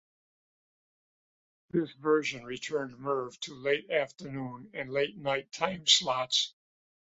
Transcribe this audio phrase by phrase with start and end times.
[1.69, 6.55] This version returned Merv to late-afternoon and late night time slots.